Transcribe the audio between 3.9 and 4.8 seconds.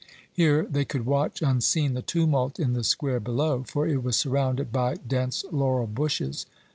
was surrounded